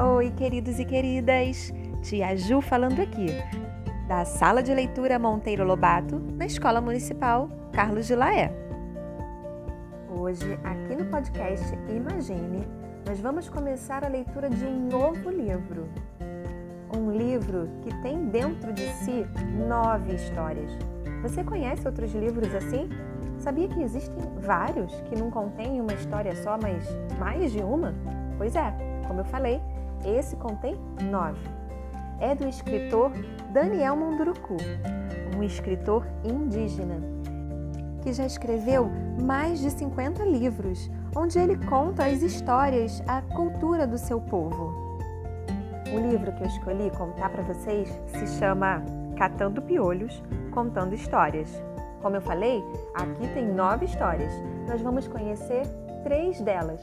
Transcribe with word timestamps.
Oi, 0.00 0.30
queridos 0.30 0.78
e 0.78 0.84
queridas! 0.84 1.74
Tia 2.02 2.36
Ju 2.36 2.60
falando 2.60 3.02
aqui, 3.02 3.26
da 4.06 4.24
Sala 4.24 4.62
de 4.62 4.72
Leitura 4.72 5.18
Monteiro 5.18 5.64
Lobato, 5.64 6.20
na 6.36 6.46
Escola 6.46 6.80
Municipal 6.80 7.48
Carlos 7.72 8.06
de 8.06 8.14
Laé. 8.14 8.52
Hoje, 10.08 10.56
aqui 10.62 10.94
no 10.94 11.04
podcast 11.10 11.76
Imagine, 11.88 12.64
nós 13.08 13.18
vamos 13.18 13.48
começar 13.48 14.04
a 14.04 14.08
leitura 14.08 14.48
de 14.48 14.64
um 14.64 14.86
novo 14.88 15.30
livro. 15.30 15.88
Um 16.96 17.10
livro 17.10 17.68
que 17.82 17.92
tem 18.00 18.26
dentro 18.26 18.72
de 18.72 18.86
si 18.98 19.26
nove 19.66 20.14
histórias. 20.14 20.70
Você 21.22 21.42
conhece 21.42 21.84
outros 21.88 22.14
livros 22.14 22.54
assim? 22.54 22.88
Sabia 23.36 23.66
que 23.66 23.82
existem 23.82 24.22
vários 24.38 24.94
que 25.08 25.16
não 25.16 25.28
contêm 25.28 25.80
uma 25.80 25.92
história 25.92 26.36
só, 26.36 26.56
mas 26.56 26.86
mais 27.18 27.50
de 27.50 27.58
uma? 27.58 27.92
Pois 28.38 28.54
é, 28.54 28.72
como 29.08 29.22
eu 29.22 29.24
falei, 29.24 29.60
esse 30.04 30.36
contém 30.36 30.76
nove. 31.10 31.40
É 32.20 32.34
do 32.34 32.48
escritor 32.48 33.12
Daniel 33.52 33.96
Munduruku, 33.96 34.56
um 35.36 35.42
escritor 35.42 36.04
indígena, 36.24 36.96
que 38.02 38.12
já 38.12 38.26
escreveu 38.26 38.90
mais 39.22 39.60
de 39.60 39.70
50 39.70 40.24
livros, 40.24 40.90
onde 41.16 41.38
ele 41.38 41.56
conta 41.66 42.06
as 42.06 42.22
histórias, 42.22 43.02
a 43.06 43.22
cultura 43.22 43.86
do 43.86 43.98
seu 43.98 44.20
povo. 44.20 44.88
O 45.94 45.98
livro 45.98 46.32
que 46.32 46.42
eu 46.42 46.46
escolhi 46.48 46.90
contar 46.90 47.30
para 47.30 47.42
vocês 47.42 47.88
se 48.06 48.26
chama 48.38 48.84
Catando 49.16 49.62
Piolhos, 49.62 50.22
Contando 50.52 50.94
Histórias. 50.94 51.50
Como 52.02 52.16
eu 52.16 52.20
falei, 52.20 52.62
aqui 52.94 53.26
tem 53.34 53.46
nove 53.48 53.86
histórias. 53.86 54.32
Nós 54.68 54.80
vamos 54.80 55.08
conhecer 55.08 55.62
três 56.04 56.40
delas, 56.40 56.80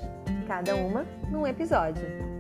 cada 0.48 0.76
uma 0.76 1.06
num 1.30 1.46
episódio. 1.46 2.35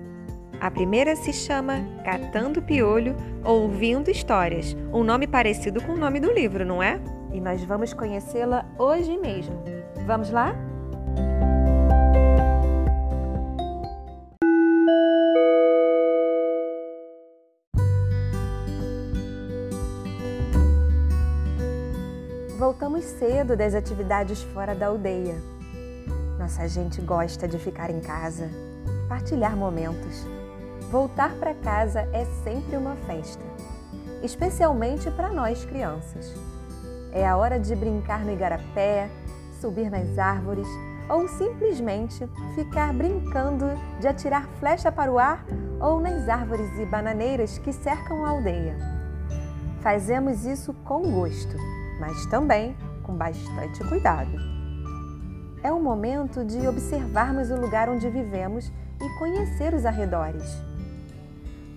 A 0.59 0.71
primeira 0.71 1.15
se 1.15 1.33
chama 1.33 1.85
Catando 2.03 2.61
Piolho, 2.61 3.15
Ouvindo 3.43 4.09
Histórias, 4.09 4.75
um 4.93 5.03
nome 5.03 5.27
parecido 5.27 5.81
com 5.81 5.93
o 5.93 5.97
nome 5.97 6.19
do 6.19 6.31
livro, 6.31 6.65
não 6.65 6.81
é? 6.81 6.99
E 7.33 7.41
nós 7.41 7.63
vamos 7.63 7.93
conhecê-la 7.93 8.65
hoje 8.77 9.17
mesmo. 9.17 9.63
Vamos 10.05 10.31
lá? 10.31 10.55
Voltamos 22.57 23.03
cedo 23.03 23.55
das 23.55 23.75
atividades 23.75 24.41
fora 24.41 24.73
da 24.73 24.87
aldeia. 24.87 25.35
Nossa 26.39 26.67
gente 26.67 27.01
gosta 27.01 27.47
de 27.47 27.59
ficar 27.59 27.91
em 27.91 27.99
casa, 27.99 28.49
partilhar 29.07 29.55
momentos 29.55 30.34
voltar 30.89 31.33
para 31.35 31.53
casa 31.53 32.01
é 32.13 32.25
sempre 32.43 32.77
uma 32.77 32.95
festa, 33.07 33.43
especialmente 34.23 35.09
para 35.11 35.31
nós 35.31 35.65
crianças. 35.65 36.33
É 37.11 37.25
a 37.25 37.37
hora 37.37 37.59
de 37.59 37.75
brincar 37.75 38.23
no 38.25 38.31
igarapé, 38.31 39.09
subir 39.59 39.89
nas 39.89 40.17
árvores 40.17 40.67
ou 41.09 41.27
simplesmente 41.27 42.27
ficar 42.55 42.93
brincando 42.93 43.65
de 43.99 44.07
atirar 44.07 44.47
flecha 44.59 44.91
para 44.91 45.11
o 45.11 45.19
ar 45.19 45.45
ou 45.79 45.99
nas 45.99 46.27
árvores 46.27 46.69
e 46.79 46.85
bananeiras 46.85 47.57
que 47.57 47.71
cercam 47.71 48.25
a 48.25 48.29
aldeia. 48.29 48.75
Fazemos 49.81 50.45
isso 50.45 50.73
com 50.83 51.01
gosto, 51.11 51.55
mas 51.99 52.25
também 52.25 52.75
com 53.03 53.15
bastante 53.15 53.83
cuidado. 53.87 54.31
É 55.63 55.71
o 55.71 55.79
momento 55.79 56.43
de 56.43 56.67
observarmos 56.67 57.49
o 57.49 57.55
lugar 57.55 57.89
onde 57.89 58.09
vivemos 58.09 58.71
e 59.01 59.19
conhecer 59.19 59.73
os 59.73 59.85
arredores. 59.85 60.64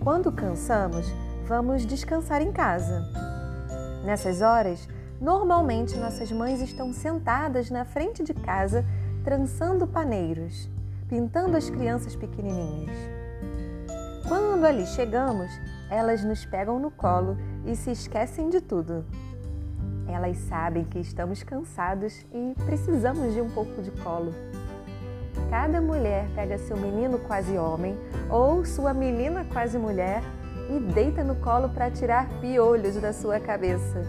Quando 0.01 0.31
cansamos, 0.31 1.07
vamos 1.47 1.85
descansar 1.85 2.41
em 2.41 2.53
casa. 2.53 3.05
Nessas 4.05 4.41
horas, 4.41 4.89
normalmente 5.21 5.97
nossas 5.97 6.31
mães 6.31 6.61
estão 6.61 6.93
sentadas 6.93 7.69
na 7.69 7.85
frente 7.85 8.23
de 8.23 8.33
casa, 8.33 8.85
trançando 9.25 9.89
paneiros, 9.89 10.71
pintando 11.09 11.57
as 11.57 11.69
crianças 11.69 12.15
pequenininhas. 12.15 12.97
Quando 14.29 14.65
ali 14.65 14.87
chegamos, 14.87 15.51
elas 15.91 16.23
nos 16.23 16.45
pegam 16.45 16.79
no 16.79 16.93
colo 16.93 17.37
e 17.67 17.75
se 17.75 17.91
esquecem 17.91 18.49
de 18.49 18.61
tudo. 18.61 19.05
Elas 20.07 20.39
sabem 20.39 20.85
que 20.85 21.01
estamos 21.01 21.43
cansados 21.43 22.25
e 22.33 22.55
precisamos 22.65 23.35
de 23.35 23.41
um 23.41 23.51
pouco 23.51 23.83
de 23.83 23.91
colo. 23.91 24.33
Cada 25.51 25.81
mulher 25.81 26.29
pega 26.35 26.59
seu 26.59 26.77
menino 26.77 27.19
quase 27.19 27.57
homem 27.57 27.99
ou 28.29 28.67
sua 28.67 28.93
menina 28.93 29.47
quase 29.51 29.79
mulher 29.79 30.23
e 30.69 30.79
deita 30.79 31.25
no 31.25 31.37
colo 31.37 31.71
para 31.71 31.91
tirar 31.91 32.29
piolhos 32.41 32.97
da 32.97 33.15
sua 33.15 33.41
cabeça. 33.41 34.03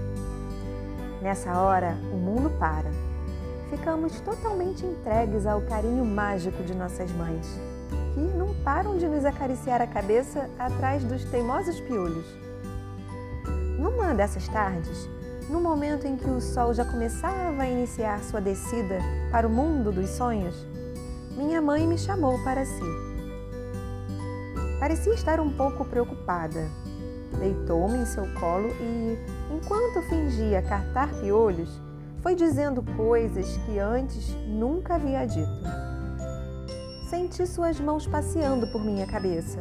Nessa 1.21 1.57
hora, 1.57 1.97
o 2.11 2.17
mundo 2.17 2.49
para. 2.59 2.89
Ficamos 3.69 4.19
totalmente 4.19 4.85
entregues 4.85 5.45
ao 5.45 5.61
carinho 5.61 6.03
mágico 6.03 6.61
de 6.63 6.73
nossas 6.75 7.09
mães, 7.13 7.47
que 8.13 8.19
não 8.19 8.53
param 8.63 8.97
de 8.97 9.07
nos 9.07 9.23
acariciar 9.23 9.81
a 9.81 9.87
cabeça 9.87 10.49
atrás 10.59 11.03
dos 11.05 11.23
teimosos 11.23 11.79
piolhos. 11.81 12.25
Numa 13.77 14.13
dessas 14.13 14.45
tardes, 14.49 15.09
no 15.49 15.61
momento 15.61 16.05
em 16.05 16.17
que 16.17 16.29
o 16.29 16.41
sol 16.41 16.73
já 16.73 16.83
começava 16.83 17.61
a 17.61 17.69
iniciar 17.69 18.21
sua 18.23 18.41
descida 18.41 18.99
para 19.31 19.47
o 19.47 19.49
mundo 19.49 19.91
dos 19.91 20.09
sonhos, 20.09 20.67
minha 21.39 21.61
mãe 21.61 21.87
me 21.87 21.97
chamou 21.97 22.37
para 22.43 22.65
si. 22.65 22.83
Parecia 24.77 25.13
estar 25.13 25.39
um 25.39 25.49
pouco 25.49 25.85
preocupada. 25.85 26.67
Deitou-me 27.39 27.99
em 27.99 28.05
seu 28.05 28.27
colo 28.33 28.67
e, 28.81 29.17
enquanto 29.55 30.01
fingia 30.09 30.61
cartar 30.61 31.07
piolhos, 31.21 31.81
foi 32.21 32.35
dizendo 32.35 32.83
coisas 32.97 33.55
que 33.65 33.79
antes 33.79 34.35
nunca 34.49 34.95
havia 34.95 35.25
dito. 35.25 35.63
Senti 37.09 37.47
suas 37.47 37.79
mãos 37.79 38.05
passeando 38.05 38.67
por 38.67 38.83
minha 38.83 39.07
cabeça, 39.07 39.59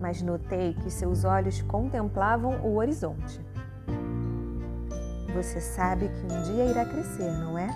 mas 0.00 0.20
notei 0.20 0.74
que 0.82 0.90
seus 0.90 1.22
olhos 1.22 1.62
contemplavam 1.62 2.60
o 2.62 2.74
horizonte. 2.74 3.40
Você 5.32 5.60
sabe 5.60 6.08
que 6.08 6.34
um 6.34 6.42
dia 6.42 6.64
irá 6.64 6.84
crescer, 6.84 7.30
não 7.38 7.56
é? 7.56 7.68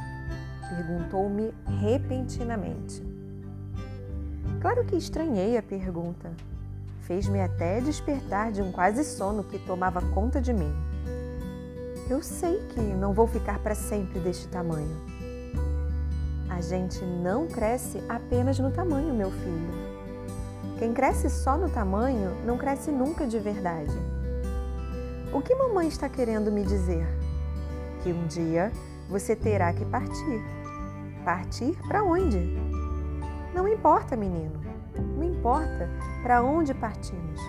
Perguntou-me 0.68 1.54
repentinamente. 1.80 3.13
Claro 4.64 4.82
que 4.82 4.96
estranhei 4.96 5.58
a 5.58 5.62
pergunta. 5.62 6.32
Fez-me 7.02 7.38
até 7.38 7.82
despertar 7.82 8.50
de 8.50 8.62
um 8.62 8.72
quase 8.72 9.04
sono 9.04 9.44
que 9.44 9.58
tomava 9.58 10.00
conta 10.00 10.40
de 10.40 10.54
mim. 10.54 10.72
Eu 12.08 12.22
sei 12.22 12.66
que 12.70 12.80
não 12.80 13.12
vou 13.12 13.26
ficar 13.26 13.58
para 13.58 13.74
sempre 13.74 14.18
deste 14.20 14.48
tamanho. 14.48 14.96
A 16.48 16.62
gente 16.62 17.04
não 17.04 17.46
cresce 17.46 18.02
apenas 18.08 18.58
no 18.58 18.70
tamanho, 18.70 19.12
meu 19.12 19.30
filho. 19.30 19.70
Quem 20.78 20.94
cresce 20.94 21.28
só 21.28 21.58
no 21.58 21.68
tamanho 21.68 22.34
não 22.46 22.56
cresce 22.56 22.90
nunca 22.90 23.26
de 23.26 23.38
verdade. 23.38 23.92
O 25.30 25.42
que 25.42 25.54
mamãe 25.54 25.88
está 25.88 26.08
querendo 26.08 26.50
me 26.50 26.64
dizer? 26.64 27.06
Que 28.02 28.10
um 28.10 28.26
dia 28.26 28.72
você 29.10 29.36
terá 29.36 29.74
que 29.74 29.84
partir. 29.84 30.42
Partir 31.22 31.76
para 31.86 32.02
onde? 32.02 32.63
Não 33.54 33.68
importa, 33.68 34.16
menino. 34.16 34.60
Não 35.16 35.22
importa 35.22 35.88
para 36.22 36.42
onde 36.42 36.74
partimos. 36.74 37.40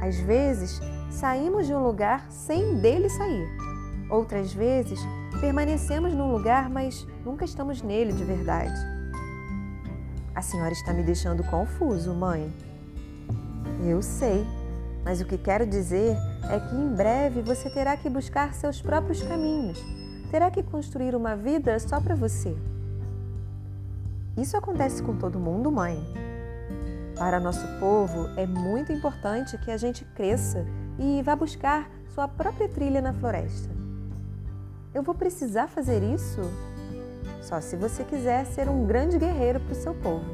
Às 0.00 0.16
vezes, 0.20 0.80
saímos 1.10 1.66
de 1.66 1.74
um 1.74 1.82
lugar 1.82 2.30
sem 2.30 2.76
dele 2.76 3.08
sair. 3.08 3.48
Outras 4.08 4.52
vezes, 4.52 5.00
permanecemos 5.40 6.14
num 6.14 6.30
lugar, 6.30 6.70
mas 6.70 7.06
nunca 7.24 7.44
estamos 7.44 7.82
nele 7.82 8.12
de 8.12 8.24
verdade. 8.24 8.78
A 10.34 10.40
senhora 10.40 10.72
está 10.72 10.92
me 10.92 11.02
deixando 11.02 11.42
confuso, 11.42 12.14
mãe. 12.14 12.52
Eu 13.84 14.00
sei, 14.00 14.46
mas 15.04 15.20
o 15.20 15.24
que 15.24 15.36
quero 15.36 15.66
dizer 15.66 16.16
é 16.48 16.60
que 16.60 16.76
em 16.76 16.94
breve 16.94 17.42
você 17.42 17.68
terá 17.68 17.96
que 17.96 18.08
buscar 18.08 18.54
seus 18.54 18.80
próprios 18.80 19.22
caminhos. 19.22 19.78
Terá 20.30 20.50
que 20.50 20.62
construir 20.62 21.16
uma 21.16 21.34
vida 21.34 21.78
só 21.80 22.00
para 22.00 22.14
você. 22.14 22.56
Isso 24.38 24.56
acontece 24.56 25.02
com 25.02 25.16
todo 25.16 25.40
mundo, 25.40 25.70
mãe. 25.72 26.00
Para 27.16 27.40
nosso 27.40 27.66
povo 27.80 28.28
é 28.36 28.46
muito 28.46 28.92
importante 28.92 29.58
que 29.58 29.68
a 29.68 29.76
gente 29.76 30.04
cresça 30.14 30.64
e 30.96 31.20
vá 31.22 31.34
buscar 31.34 31.90
sua 32.14 32.28
própria 32.28 32.68
trilha 32.68 33.02
na 33.02 33.12
floresta. 33.12 33.68
Eu 34.94 35.02
vou 35.02 35.12
precisar 35.12 35.66
fazer 35.66 36.04
isso? 36.04 36.40
Só 37.42 37.60
se 37.60 37.74
você 37.74 38.04
quiser 38.04 38.46
ser 38.46 38.68
um 38.68 38.86
grande 38.86 39.18
guerreiro 39.18 39.58
para 39.58 39.72
o 39.72 39.74
seu 39.74 39.92
povo. 39.94 40.24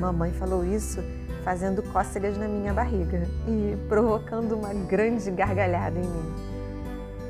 Mamãe 0.00 0.32
falou 0.32 0.64
isso 0.64 1.02
fazendo 1.44 1.82
cócegas 1.92 2.38
na 2.38 2.48
minha 2.48 2.72
barriga 2.72 3.28
e 3.46 3.76
provocando 3.86 4.52
uma 4.52 4.72
grande 4.72 5.30
gargalhada 5.30 5.98
em 5.98 6.08
mim. 6.08 6.34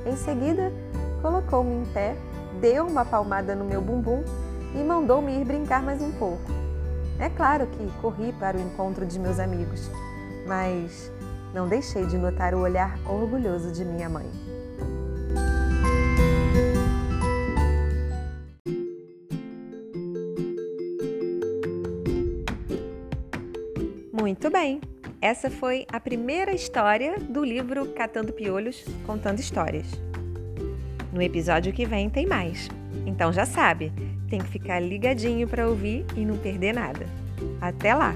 Em 0.06 0.16
seguida, 0.16 0.72
colocou-me 1.20 1.74
em 1.74 1.84
pé, 1.86 2.16
deu 2.60 2.86
uma 2.86 3.04
palmada 3.04 3.56
no 3.56 3.64
meu 3.64 3.82
bumbum 3.82 4.22
e 4.74 4.82
mandou-me 4.82 5.40
ir 5.40 5.44
brincar 5.44 5.82
mais 5.82 6.02
um 6.02 6.12
pouco. 6.12 6.50
É 7.18 7.28
claro 7.28 7.66
que 7.66 8.00
corri 8.00 8.32
para 8.32 8.56
o 8.56 8.60
encontro 8.60 9.04
de 9.06 9.18
meus 9.18 9.38
amigos. 9.38 9.90
mas 10.46 11.12
não 11.54 11.68
deixei 11.68 12.06
de 12.06 12.16
notar 12.16 12.54
o 12.54 12.60
olhar 12.60 12.98
orgulhoso 13.06 13.70
de 13.70 13.84
minha 13.84 14.08
mãe. 14.08 14.26
Muito 24.12 24.50
bem! 24.50 24.80
Essa 25.20 25.50
foi 25.50 25.84
a 25.92 25.98
primeira 25.98 26.52
história 26.52 27.18
do 27.18 27.44
livro 27.44 27.88
Catando 27.92 28.32
Piolhos, 28.32 28.84
Contando 29.04 29.40
Histórias. 29.40 30.07
No 31.12 31.22
episódio 31.22 31.72
que 31.72 31.86
vem 31.86 32.10
tem 32.10 32.26
mais. 32.26 32.68
Então 33.06 33.32
já 33.32 33.46
sabe, 33.46 33.92
tem 34.28 34.40
que 34.40 34.48
ficar 34.48 34.80
ligadinho 34.80 35.48
para 35.48 35.68
ouvir 35.68 36.04
e 36.16 36.24
não 36.24 36.36
perder 36.36 36.74
nada. 36.74 37.06
Até 37.60 37.94
lá! 37.94 38.14